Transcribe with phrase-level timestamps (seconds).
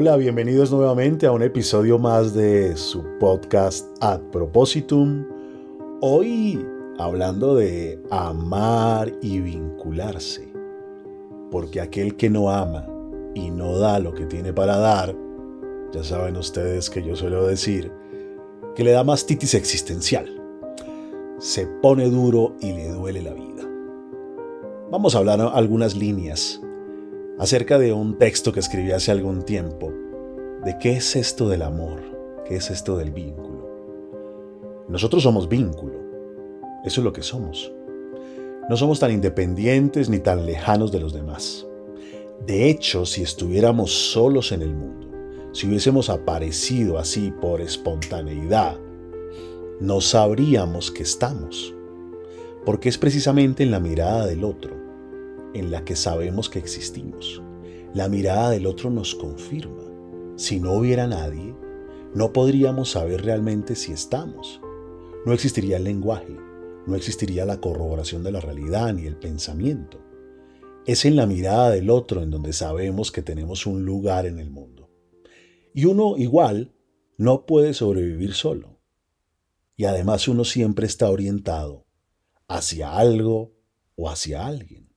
[0.00, 5.26] Hola, bienvenidos nuevamente a un episodio más de su podcast Ad Propositum.
[6.00, 6.64] Hoy
[6.98, 10.52] hablando de amar y vincularse.
[11.50, 12.86] Porque aquel que no ama
[13.34, 15.16] y no da lo que tiene para dar,
[15.92, 17.90] ya saben ustedes que yo suelo decir
[18.76, 20.28] que le da mastitis existencial.
[21.38, 23.68] Se pone duro y le duele la vida.
[24.92, 26.60] Vamos a hablar algunas líneas
[27.38, 29.92] acerca de un texto que escribí hace algún tiempo,
[30.64, 32.02] de qué es esto del amor,
[32.44, 33.68] qué es esto del vínculo.
[34.88, 36.00] Nosotros somos vínculo,
[36.84, 37.72] eso es lo que somos.
[38.68, 41.66] No somos tan independientes ni tan lejanos de los demás.
[42.44, 45.08] De hecho, si estuviéramos solos en el mundo,
[45.52, 48.76] si hubiésemos aparecido así por espontaneidad,
[49.80, 51.72] no sabríamos que estamos,
[52.64, 54.77] porque es precisamente en la mirada del otro
[55.54, 57.42] en la que sabemos que existimos.
[57.94, 59.82] La mirada del otro nos confirma.
[60.36, 61.54] Si no hubiera nadie,
[62.14, 64.60] no podríamos saber realmente si estamos.
[65.24, 66.36] No existiría el lenguaje,
[66.86, 70.00] no existiría la corroboración de la realidad ni el pensamiento.
[70.86, 74.50] Es en la mirada del otro en donde sabemos que tenemos un lugar en el
[74.50, 74.90] mundo.
[75.74, 76.72] Y uno igual
[77.18, 78.80] no puede sobrevivir solo.
[79.76, 81.86] Y además uno siempre está orientado
[82.48, 83.52] hacia algo
[83.96, 84.87] o hacia alguien.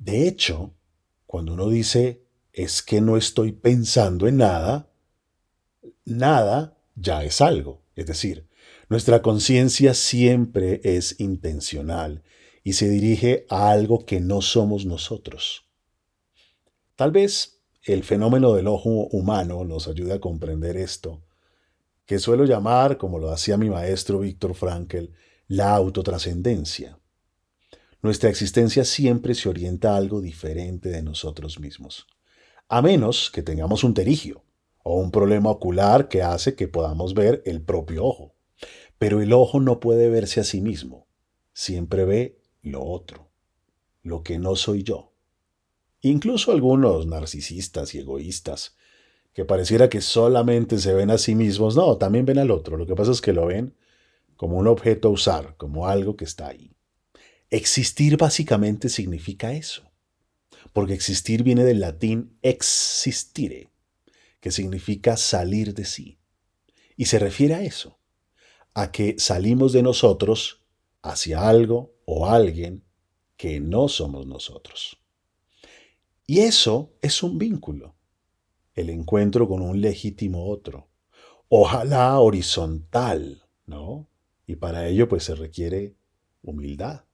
[0.00, 0.72] De hecho,
[1.26, 4.90] cuando uno dice es que no estoy pensando en nada,
[6.06, 7.82] nada ya es algo.
[7.94, 8.48] Es decir,
[8.88, 12.22] nuestra conciencia siempre es intencional
[12.64, 15.66] y se dirige a algo que no somos nosotros.
[16.96, 21.22] Tal vez el fenómeno del ojo humano nos ayude a comprender esto,
[22.06, 25.10] que suelo llamar, como lo hacía mi maestro Víctor Frankl,
[25.46, 26.99] la autotrascendencia.
[28.02, 32.06] Nuestra existencia siempre se orienta a algo diferente de nosotros mismos,
[32.68, 34.42] a menos que tengamos un terigio
[34.82, 38.34] o un problema ocular que hace que podamos ver el propio ojo.
[38.98, 41.08] Pero el ojo no puede verse a sí mismo,
[41.52, 43.30] siempre ve lo otro,
[44.02, 45.12] lo que no soy yo.
[46.00, 48.76] Incluso algunos narcisistas y egoístas,
[49.34, 52.78] que pareciera que solamente se ven a sí mismos, no, también ven al otro.
[52.78, 53.76] Lo que pasa es que lo ven
[54.36, 56.74] como un objeto a usar, como algo que está ahí.
[57.50, 59.90] Existir básicamente significa eso,
[60.72, 63.70] porque existir viene del latín existire,
[64.40, 66.18] que significa salir de sí.
[66.96, 67.98] Y se refiere a eso,
[68.74, 70.62] a que salimos de nosotros
[71.02, 72.84] hacia algo o alguien
[73.36, 74.98] que no somos nosotros.
[76.26, 77.96] Y eso es un vínculo,
[78.74, 80.88] el encuentro con un legítimo otro,
[81.48, 84.08] ojalá horizontal, ¿no?
[84.46, 85.96] Y para ello pues se requiere
[86.42, 87.04] humildad.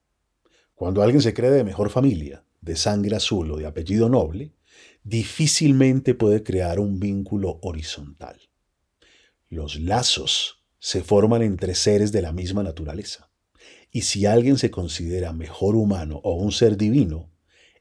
[0.77, 4.53] Cuando alguien se cree de mejor familia, de sangre azul o de apellido noble,
[5.03, 8.39] difícilmente puede crear un vínculo horizontal.
[9.49, 13.31] Los lazos se forman entre seres de la misma naturaleza.
[13.91, 17.31] Y si alguien se considera mejor humano o un ser divino,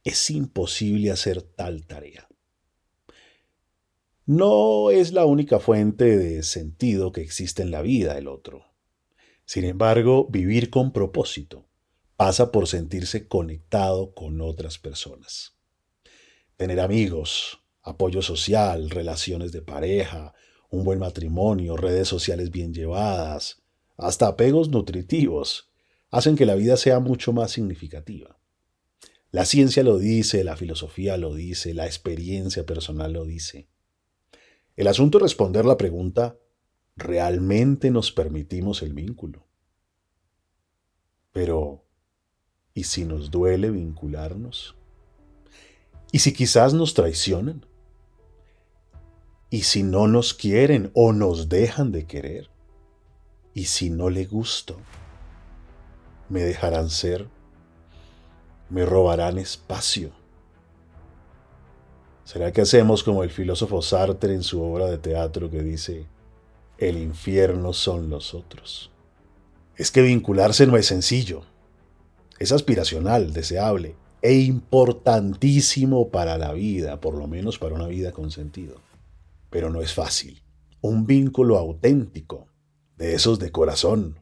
[0.02, 2.26] es imposible hacer tal tarea.
[4.24, 8.64] No es la única fuente de sentido que existe en la vida el otro.
[9.44, 11.65] Sin embargo, vivir con propósito,
[12.16, 15.56] pasa por sentirse conectado con otras personas.
[16.56, 20.34] Tener amigos, apoyo social, relaciones de pareja,
[20.70, 23.62] un buen matrimonio, redes sociales bien llevadas,
[23.96, 25.70] hasta apegos nutritivos,
[26.10, 28.38] hacen que la vida sea mucho más significativa.
[29.30, 33.68] La ciencia lo dice, la filosofía lo dice, la experiencia personal lo dice.
[34.76, 36.38] El asunto es responder la pregunta,
[36.96, 39.46] ¿realmente nos permitimos el vínculo?
[41.32, 41.85] Pero,
[42.76, 44.76] ¿Y si nos duele vincularnos?
[46.12, 47.64] ¿Y si quizás nos traicionan?
[49.48, 52.50] ¿Y si no nos quieren o nos dejan de querer?
[53.54, 54.76] ¿Y si no le gusto?
[56.28, 57.26] ¿Me dejarán ser?
[58.68, 60.10] ¿Me robarán espacio?
[62.24, 66.04] ¿Será que hacemos como el filósofo Sartre en su obra de teatro que dice,
[66.76, 68.90] el infierno son los otros?
[69.76, 71.55] Es que vincularse no es sencillo
[72.38, 78.30] es aspiracional, deseable e importantísimo para la vida, por lo menos para una vida con
[78.30, 78.80] sentido.
[79.50, 80.42] Pero no es fácil.
[80.80, 82.48] Un vínculo auténtico,
[82.96, 84.18] de esos de corazón,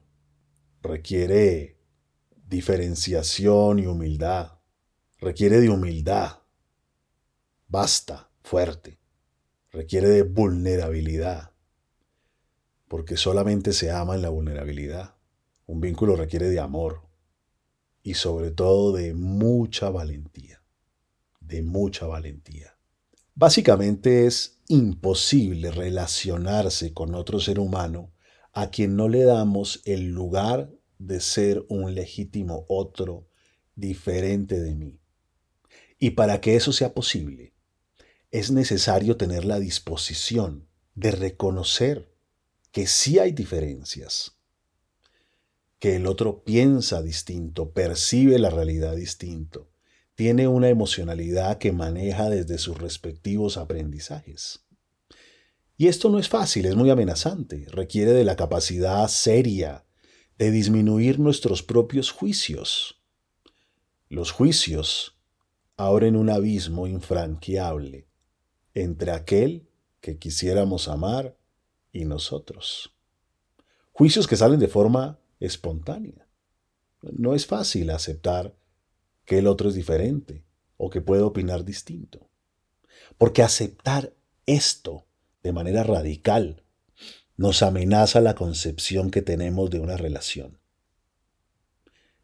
[0.83, 1.79] requiere
[2.47, 4.59] diferenciación y humildad.
[5.19, 6.41] Requiere de humildad.
[7.69, 8.99] Basta, fuerte.
[9.71, 11.53] Requiere de vulnerabilidad.
[12.89, 15.17] Porque solamente se ama en la vulnerabilidad.
[15.67, 17.01] Un vínculo requiere de amor,
[18.05, 20.63] y sobre todo de mucha valentía,
[21.41, 22.77] de mucha valentía.
[23.35, 28.13] Básicamente es imposible relacionarse con otro ser humano
[28.53, 33.27] a quien no le damos el lugar de ser un legítimo otro
[33.75, 35.01] diferente de mí.
[35.99, 37.55] Y para que eso sea posible,
[38.31, 42.13] es necesario tener la disposición de reconocer
[42.71, 44.37] que sí hay diferencias,
[45.85, 49.69] que el otro piensa distinto, percibe la realidad distinto,
[50.15, 54.65] tiene una emocionalidad que maneja desde sus respectivos aprendizajes.
[55.77, 59.85] Y esto no es fácil, es muy amenazante, requiere de la capacidad seria
[60.39, 63.03] de disminuir nuestros propios juicios.
[64.09, 65.19] Los juicios
[65.77, 68.09] abren un abismo infranqueable
[68.73, 69.69] entre aquel
[70.01, 71.37] que quisiéramos amar
[71.93, 72.97] y nosotros.
[73.93, 76.27] Juicios que salen de forma espontánea.
[77.03, 78.55] No es fácil aceptar
[79.25, 80.45] que el otro es diferente
[80.77, 82.29] o que puede opinar distinto.
[83.19, 84.15] Porque aceptar
[84.47, 85.07] esto
[85.43, 86.63] de manera radical
[87.37, 90.59] nos amenaza la concepción que tenemos de una relación.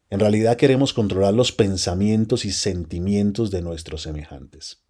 [0.09, 4.83] En realidad queremos controlar los pensamientos y sentimientos de nuestros semejantes.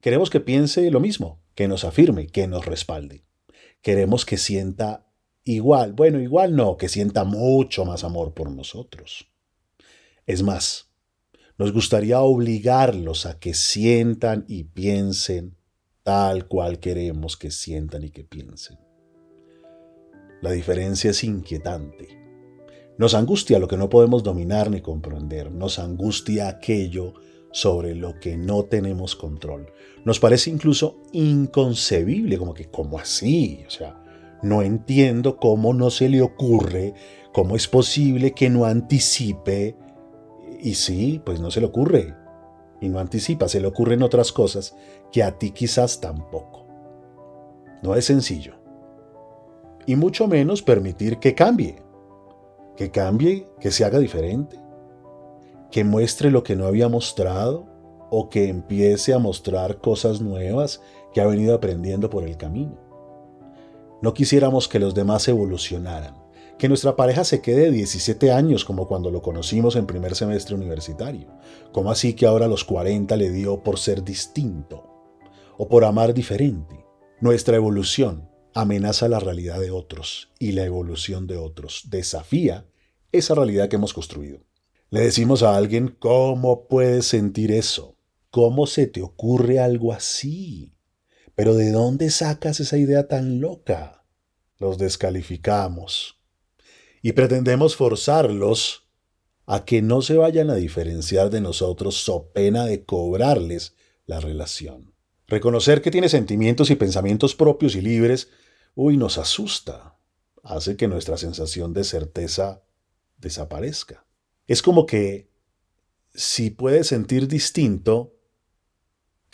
[0.00, 3.24] Queremos que piense lo mismo, que nos afirme, que nos respalde.
[3.82, 5.05] Queremos que sienta
[5.46, 9.30] igual, bueno, igual no, que sienta mucho más amor por nosotros.
[10.26, 10.90] Es más,
[11.56, 15.56] nos gustaría obligarlos a que sientan y piensen
[16.02, 18.78] tal cual queremos que sientan y que piensen.
[20.42, 22.08] La diferencia es inquietante.
[22.98, 25.50] Nos angustia lo que no podemos dominar ni comprender.
[25.50, 27.14] Nos angustia aquello
[27.52, 29.72] sobre lo que no tenemos control.
[30.04, 33.64] Nos parece incluso inconcebible, como que, ¿cómo así?
[33.66, 34.02] O sea,
[34.42, 36.94] no entiendo cómo no se le ocurre,
[37.32, 39.76] cómo es posible que no anticipe.
[40.60, 42.14] Y sí, pues no se le ocurre.
[42.80, 44.76] Y no anticipa, se le ocurren otras cosas
[45.12, 46.66] que a ti quizás tampoco.
[47.82, 48.54] No es sencillo.
[49.86, 51.82] Y mucho menos permitir que cambie.
[52.76, 54.66] Que cambie, que se haga diferente
[55.70, 57.66] que muestre lo que no había mostrado
[58.10, 60.80] o que empiece a mostrar cosas nuevas
[61.12, 62.78] que ha venido aprendiendo por el camino.
[64.02, 66.14] No quisiéramos que los demás evolucionaran,
[66.58, 71.28] que nuestra pareja se quede 17 años como cuando lo conocimos en primer semestre universitario,
[71.72, 74.84] como así que ahora los 40 le dio por ser distinto
[75.56, 76.84] o por amar diferente.
[77.20, 82.66] Nuestra evolución amenaza la realidad de otros y la evolución de otros desafía
[83.12, 84.40] esa realidad que hemos construido.
[84.90, 87.96] Le decimos a alguien, ¿cómo puedes sentir eso?
[88.30, 90.75] ¿Cómo se te ocurre algo así?
[91.36, 94.04] Pero ¿de dónde sacas esa idea tan loca?
[94.58, 96.18] Los descalificamos
[97.02, 98.88] y pretendemos forzarlos
[99.44, 104.94] a que no se vayan a diferenciar de nosotros so pena de cobrarles la relación.
[105.28, 108.30] Reconocer que tiene sentimientos y pensamientos propios y libres,
[108.74, 109.98] uy, nos asusta,
[110.42, 112.62] hace que nuestra sensación de certeza
[113.18, 114.06] desaparezca.
[114.46, 115.30] Es como que
[116.14, 118.15] si puede sentir distinto,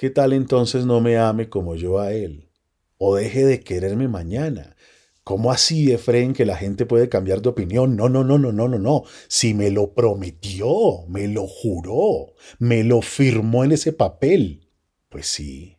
[0.03, 2.51] ¿qué tal entonces no me ame como yo a él?
[2.99, 4.75] O deje de quererme mañana.
[5.23, 7.95] ¿Cómo así, Efraín, que la gente puede cambiar de opinión?
[7.95, 9.05] No, no, no, no, no, no, no.
[9.29, 14.73] Si me lo prometió, me lo juró, me lo firmó en ese papel.
[15.09, 15.79] Pues sí.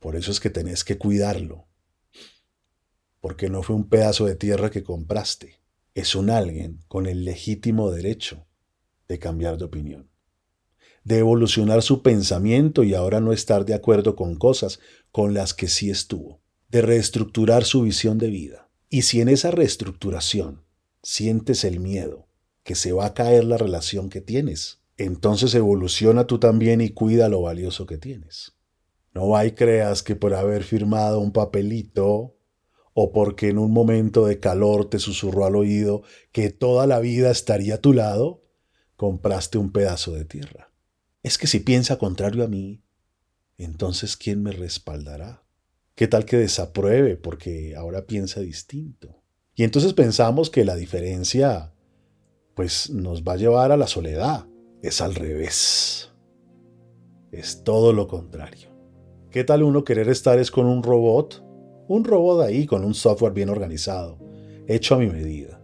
[0.00, 1.66] Por eso es que tenés que cuidarlo.
[3.22, 5.64] Porque no fue un pedazo de tierra que compraste
[5.94, 8.46] es un alguien con el legítimo derecho
[9.08, 10.10] de cambiar de opinión,
[11.04, 14.80] de evolucionar su pensamiento y ahora no estar de acuerdo con cosas
[15.12, 18.70] con las que sí estuvo, de reestructurar su visión de vida.
[18.88, 20.64] Y si en esa reestructuración
[21.02, 22.28] sientes el miedo
[22.62, 27.28] que se va a caer la relación que tienes, entonces evoluciona tú también y cuida
[27.28, 28.52] lo valioso que tienes.
[29.12, 32.36] No hay creas que por haber firmado un papelito
[32.94, 37.30] o porque en un momento de calor te susurró al oído que toda la vida
[37.30, 38.44] estaría a tu lado,
[38.96, 40.73] compraste un pedazo de tierra.
[41.24, 42.84] Es que si piensa contrario a mí,
[43.58, 45.42] entonces ¿quién me respaldará?
[45.96, 49.20] ¿Qué tal que desapruebe porque ahora piensa distinto?
[49.56, 51.74] Y entonces pensamos que la diferencia
[52.54, 54.46] pues nos va a llevar a la soledad.
[54.82, 56.12] Es al revés.
[57.32, 58.68] Es todo lo contrario.
[59.32, 61.44] ¿Qué tal uno querer estar es con un robot
[61.86, 64.18] un robot ahí con un software bien organizado,
[64.66, 65.60] hecho a mi medida.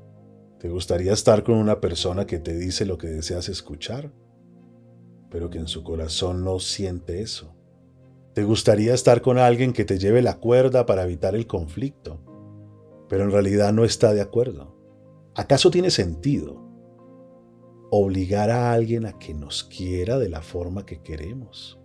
[0.59, 4.13] ¿Te gustaría estar con una persona que te dice lo que deseas escuchar,
[5.31, 7.55] pero que en su corazón no siente eso?
[8.35, 12.21] ¿Te gustaría estar con alguien que te lleve la cuerda para evitar el conflicto,
[13.09, 14.77] pero en realidad no está de acuerdo?
[15.35, 16.69] ¿Acaso tiene sentido
[17.91, 21.81] obligar a alguien a que nos quiera de la forma que queremos?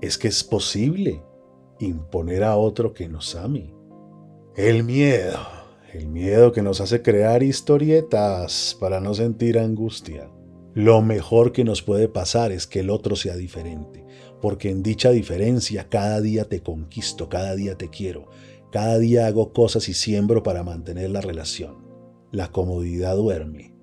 [0.00, 1.22] es que es posible
[1.80, 3.74] imponer a otro que nos ame.
[4.54, 5.38] El miedo,
[5.92, 10.30] el miedo que nos hace crear historietas para no sentir angustia.
[10.78, 14.06] Lo mejor que nos puede pasar es que el otro sea diferente,
[14.40, 18.28] porque en dicha diferencia cada día te conquisto, cada día te quiero,
[18.70, 21.78] cada día hago cosas y siembro para mantener la relación.
[22.30, 23.74] La comodidad duerme,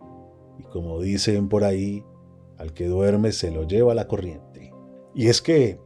[0.58, 2.02] y como dicen por ahí,
[2.58, 4.72] al que duerme se lo lleva la corriente.
[5.14, 5.82] Y es que,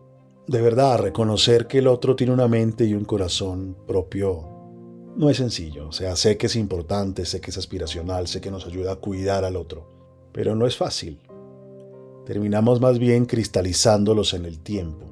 [0.48, 4.48] de verdad, reconocer que el otro tiene una mente y un corazón propio
[5.18, 5.88] no es sencillo.
[5.88, 8.98] O sea, sé que es importante, sé que es aspiracional, sé que nos ayuda a
[8.98, 9.98] cuidar al otro
[10.32, 11.20] pero no es fácil.
[12.26, 15.06] Terminamos más bien cristalizándolos en el tiempo,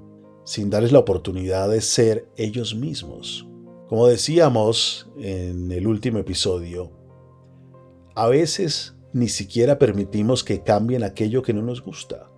[0.45, 3.47] sin darles la oportunidad de ser ellos mismos.
[3.87, 6.91] Como decíamos en el último episodio,
[8.15, 12.29] a veces ni siquiera permitimos que cambien aquello que no nos gusta.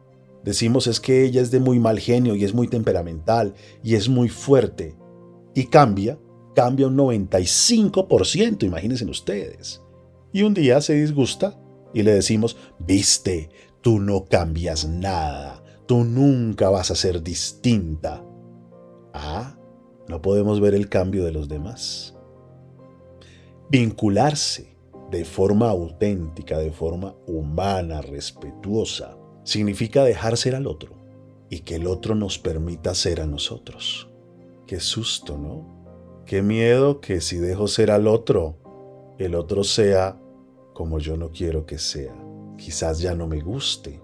[0.43, 4.07] Decimos es que ella es de muy mal genio y es muy temperamental y es
[4.07, 4.95] muy fuerte.
[5.53, 6.17] Y cambia,
[6.55, 9.81] cambia un 95%, imagínense ustedes.
[10.31, 11.59] Y un día se disgusta
[11.93, 13.49] y le decimos, viste,
[13.81, 18.23] tú no cambias nada, tú nunca vas a ser distinta.
[19.13, 19.57] Ah,
[20.07, 22.15] no podemos ver el cambio de los demás.
[23.69, 24.75] Vincularse
[25.11, 30.93] de forma auténtica, de forma humana, respetuosa, significa dejar ser al otro
[31.49, 34.09] y que el otro nos permita ser a nosotros.
[34.67, 36.23] Qué susto, ¿no?
[36.25, 38.57] Qué miedo que si dejo ser al otro,
[39.17, 40.19] el otro sea
[40.79, 42.15] como yo no quiero que sea.
[42.57, 44.01] Quizás ya no me guste.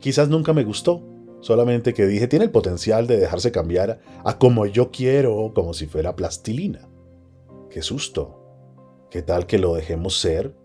[0.00, 1.02] Quizás nunca me gustó.
[1.40, 5.86] Solamente que dije, tiene el potencial de dejarse cambiar a como yo quiero, como si
[5.86, 6.88] fuera plastilina.
[7.68, 8.40] Qué susto.
[9.10, 10.56] ¿Qué tal que lo dejemos ser?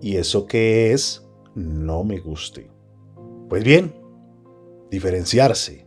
[0.00, 2.68] Y eso que es, no me guste.
[3.48, 3.94] Pues bien,
[4.90, 5.86] diferenciarse,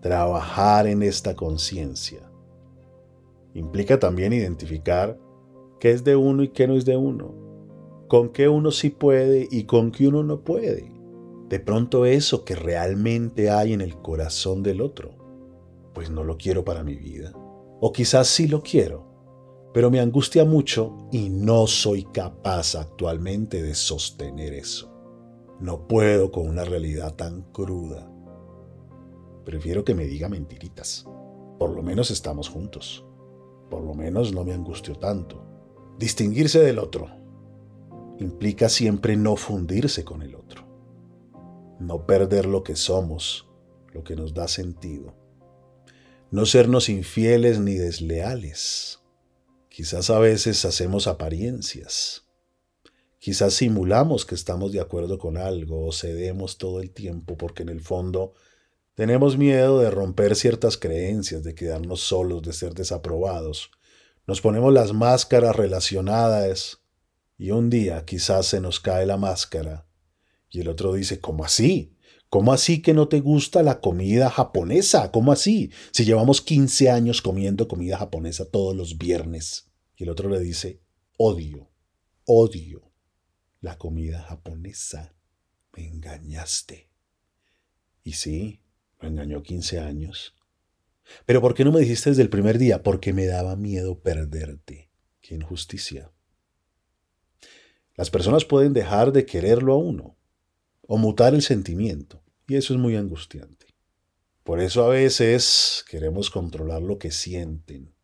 [0.00, 2.28] trabajar en esta conciencia.
[3.54, 5.20] Implica también identificar
[5.78, 7.43] qué es de uno y qué no es de uno
[8.14, 10.88] con qué uno sí puede y con qué uno no puede.
[11.48, 15.16] De pronto eso que realmente hay en el corazón del otro,
[15.92, 17.32] pues no lo quiero para mi vida.
[17.80, 19.04] O quizás sí lo quiero,
[19.72, 24.94] pero me angustia mucho y no soy capaz actualmente de sostener eso.
[25.58, 28.08] No puedo con una realidad tan cruda.
[29.44, 31.04] Prefiero que me diga mentiritas.
[31.58, 33.04] Por lo menos estamos juntos.
[33.68, 35.44] Por lo menos no me angustio tanto.
[35.98, 37.23] Distinguirse del otro
[38.18, 40.66] implica siempre no fundirse con el otro,
[41.80, 43.48] no perder lo que somos,
[43.92, 45.14] lo que nos da sentido,
[46.30, 49.00] no sernos infieles ni desleales.
[49.68, 52.24] Quizás a veces hacemos apariencias,
[53.18, 57.70] quizás simulamos que estamos de acuerdo con algo o cedemos todo el tiempo porque en
[57.70, 58.34] el fondo
[58.94, 63.72] tenemos miedo de romper ciertas creencias, de quedarnos solos, de ser desaprobados.
[64.24, 66.83] Nos ponemos las máscaras relacionadas
[67.36, 69.86] y un día quizás se nos cae la máscara
[70.54, 71.96] y el otro dice, ¿cómo así?
[72.28, 75.10] ¿Cómo así que no te gusta la comida japonesa?
[75.10, 75.72] ¿Cómo así?
[75.90, 79.72] Si llevamos 15 años comiendo comida japonesa todos los viernes.
[79.96, 80.80] Y el otro le dice,
[81.16, 81.72] odio,
[82.24, 82.92] odio
[83.60, 85.16] la comida japonesa.
[85.76, 86.88] Me engañaste.
[88.04, 88.62] Y sí,
[89.00, 90.36] me engañó 15 años.
[91.26, 92.84] Pero ¿por qué no me dijiste desde el primer día?
[92.84, 94.92] Porque me daba miedo perderte.
[95.20, 96.12] Qué injusticia.
[97.96, 100.16] Las personas pueden dejar de quererlo a uno
[100.86, 103.66] o mutar el sentimiento, y eso es muy angustiante.
[104.42, 107.94] Por eso a veces queremos controlar lo que sienten,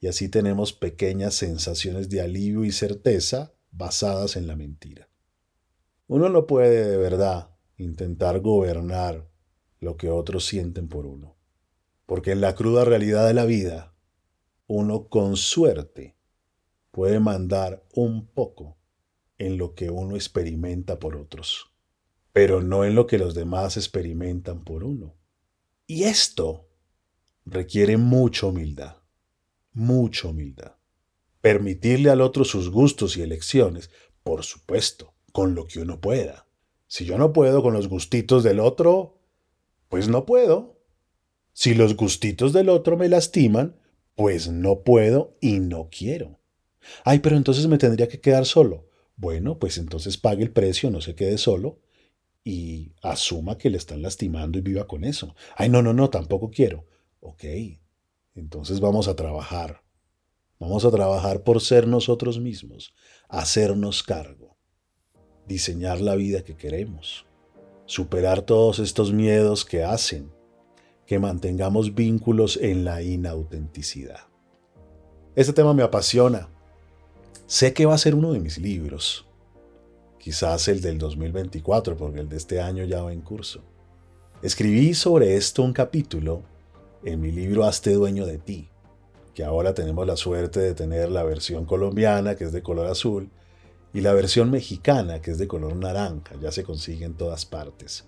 [0.00, 5.08] y así tenemos pequeñas sensaciones de alivio y certeza basadas en la mentira.
[6.06, 9.28] Uno no puede de verdad intentar gobernar
[9.80, 11.36] lo que otros sienten por uno,
[12.06, 13.94] porque en la cruda realidad de la vida,
[14.66, 16.16] uno con suerte
[16.90, 18.79] puede mandar un poco
[19.40, 21.72] en lo que uno experimenta por otros,
[22.32, 25.16] pero no en lo que los demás experimentan por uno.
[25.86, 26.68] Y esto
[27.46, 28.96] requiere mucha humildad,
[29.72, 30.76] mucha humildad.
[31.40, 33.90] Permitirle al otro sus gustos y elecciones,
[34.22, 36.46] por supuesto, con lo que uno pueda.
[36.86, 39.22] Si yo no puedo con los gustitos del otro,
[39.88, 40.78] pues no puedo.
[41.54, 43.80] Si los gustitos del otro me lastiman,
[44.14, 46.40] pues no puedo y no quiero.
[47.04, 48.89] Ay, pero entonces me tendría que quedar solo.
[49.20, 51.78] Bueno, pues entonces pague el precio, no se quede solo
[52.42, 55.34] y asuma que le están lastimando y viva con eso.
[55.56, 56.86] Ay, no, no, no, tampoco quiero.
[57.20, 57.44] Ok,
[58.34, 59.82] entonces vamos a trabajar.
[60.58, 62.94] Vamos a trabajar por ser nosotros mismos,
[63.28, 64.56] hacernos cargo,
[65.46, 67.26] diseñar la vida que queremos,
[67.84, 70.32] superar todos estos miedos que hacen
[71.04, 74.28] que mantengamos vínculos en la inautenticidad.
[75.34, 76.48] Este tema me apasiona.
[77.50, 79.26] Sé que va a ser uno de mis libros.
[80.20, 83.60] Quizás el del 2024, porque el de este año ya va en curso.
[84.40, 86.44] Escribí sobre esto un capítulo
[87.02, 88.68] en mi libro Hazte dueño de ti,
[89.34, 93.30] que ahora tenemos la suerte de tener la versión colombiana, que es de color azul,
[93.92, 98.04] y la versión mexicana, que es de color naranja, ya se consigue en todas partes.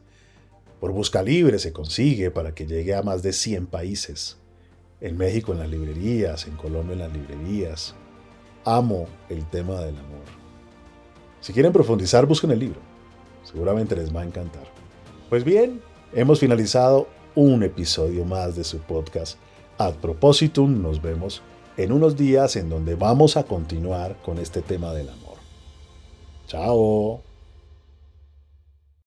[0.79, 4.39] Por busca libre se consigue para que llegue a más de 100 países.
[5.01, 7.97] En México en las librerías, en Colombia en las librerías.
[8.64, 10.25] Amo el tema del amor.
[11.40, 12.81] Si quieren profundizar, busquen el libro.
[13.42, 14.64] Seguramente les va a encantar.
[15.28, 19.38] Pues bien, hemos finalizado un episodio más de su podcast
[19.78, 20.83] Ad Propositum.
[20.83, 21.42] Nos vemos
[21.76, 25.37] en unos días en donde vamos a continuar con este tema del amor.
[26.47, 27.32] Chao.